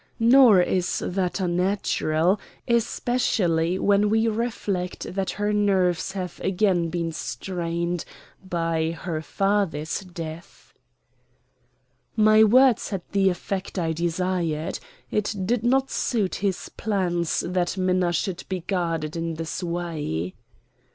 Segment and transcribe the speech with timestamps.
[0.19, 8.03] Nor is that unnatural, especially when we reflect that her nerves have again been strained
[8.43, 10.73] by her father's death."
[12.15, 14.79] My words had the effect I desired.
[15.11, 20.33] It did not suit his plans that Minna should be guarded in this way.